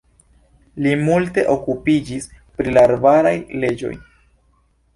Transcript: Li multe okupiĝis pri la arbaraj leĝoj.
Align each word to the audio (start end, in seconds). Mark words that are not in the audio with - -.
Li 0.85 0.93
multe 1.01 1.43
okupiĝis 1.57 2.27
pri 2.57 2.75
la 2.79 2.87
arbaraj 2.89 3.37
leĝoj. 3.65 3.95